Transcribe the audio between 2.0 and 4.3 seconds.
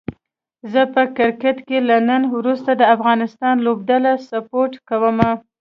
نن وروسته د افغانستان لوبډله